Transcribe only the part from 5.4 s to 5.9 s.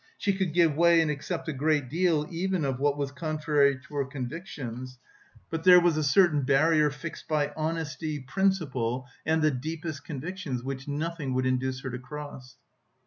but there